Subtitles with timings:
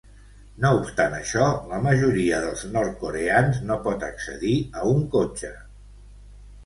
[0.63, 5.53] No obstant això, la majoria dels nord-coreans no pot accedir a un cotxe.